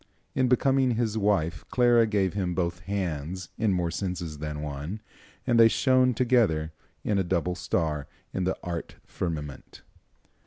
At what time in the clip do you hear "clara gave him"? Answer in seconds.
1.69-2.55